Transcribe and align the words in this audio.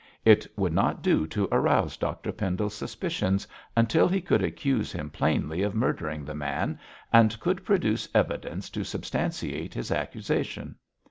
It 0.25 0.47
would 0.57 0.73
not 0.73 1.03
do 1.03 1.27
to 1.27 1.47
arouse 1.51 1.95
Dr 1.95 2.31
Pendle's 2.31 2.73
suspicions 2.73 3.47
until 3.77 4.07
he 4.07 4.19
could 4.19 4.41
accuse 4.41 4.91
him 4.91 5.11
plainly 5.11 5.61
of 5.61 5.75
murdering 5.75 6.25
the 6.25 6.33
man, 6.33 6.79
and 7.13 7.39
could 7.39 7.63
produce 7.63 8.09
evidence 8.15 8.71
to 8.71 8.83
substantiate 8.83 9.75
his 9.75 9.91
accusation. 9.91 10.77